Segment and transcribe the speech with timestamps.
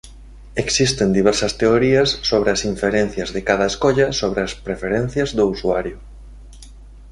[0.55, 5.97] Existen diversas teorías sobre as inferencias de cada escolla sobre as preferencias do usuario.